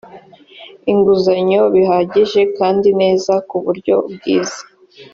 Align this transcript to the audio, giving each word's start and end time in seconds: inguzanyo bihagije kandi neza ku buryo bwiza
inguzanyo 0.91 1.61
bihagije 1.73 2.41
kandi 2.57 2.89
neza 3.01 3.33
ku 3.49 3.57
buryo 3.63 3.95
bwiza 4.13 4.61